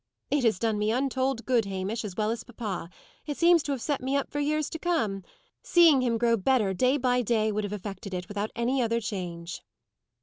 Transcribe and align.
"It 0.31 0.43
has 0.45 0.57
done 0.57 0.79
me 0.79 0.89
untold 0.91 1.45
good, 1.45 1.65
Hamish, 1.65 2.03
as 2.03 2.15
well 2.17 2.31
as 2.31 2.43
papa; 2.43 2.89
it 3.27 3.37
seems 3.37 3.61
to 3.61 3.71
have 3.71 3.83
set 3.83 4.01
me 4.01 4.15
up 4.17 4.31
for 4.31 4.39
years 4.39 4.67
to 4.71 4.79
come. 4.79 5.23
Seeing 5.61 6.01
him 6.01 6.17
grow 6.17 6.35
better 6.37 6.73
day 6.73 6.97
by 6.97 7.21
day 7.21 7.51
would 7.51 7.65
have 7.65 7.71
effected 7.73 8.11
it, 8.11 8.27
without 8.27 8.49
any 8.55 8.81
other 8.81 8.99
change." 8.99 9.61